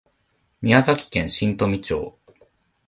[0.63, 2.17] 宮崎県新富町